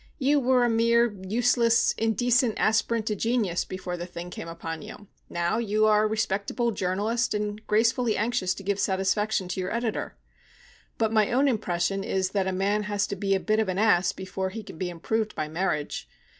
You 0.17 0.39
were 0.39 0.65
a 0.65 0.67
mere 0.67 1.13
useless, 1.29 1.93
indecent 1.95 2.55
aspirant 2.57 3.05
to 3.05 3.15
genius 3.15 3.65
before 3.65 3.97
the 3.97 4.07
thing 4.07 4.31
came 4.31 4.47
upon 4.47 4.81
you. 4.81 5.05
Now 5.29 5.59
you 5.59 5.85
are 5.85 6.05
a 6.05 6.07
respectable 6.07 6.71
journalist 6.71 7.35
and 7.35 7.63
gracefully 7.67 8.17
anxious 8.17 8.55
to 8.55 8.63
give 8.63 8.79
satisfaction 8.79 9.47
to 9.49 9.59
your 9.59 9.71
editor. 9.71 10.17
But 10.97 11.13
my 11.13 11.31
own 11.31 11.47
impression 11.47 12.03
is 12.03 12.31
that 12.31 12.47
a 12.47 12.51
man 12.51 12.81
has 12.89 13.05
to 13.05 13.15
be 13.15 13.35
a 13.35 13.39
bit 13.39 13.59
of 13.59 13.69
an 13.69 13.77
ass 13.77 14.11
before 14.11 14.49
he 14.49 14.63
can 14.63 14.79
be 14.79 14.89
improved 14.89 15.35
by 15.35 15.47
marriage. 15.47 16.09